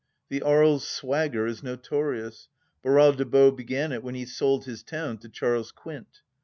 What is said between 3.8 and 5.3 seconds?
it when he sold his town to